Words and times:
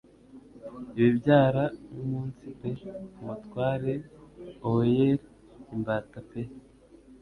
Ibibyara 0.97 1.63
nkumunsi 1.91 2.45
pe 2.59 2.69
umutware 3.19 3.93
o'er 4.71 5.19
imbata 5.75 6.19
pe 6.29 6.41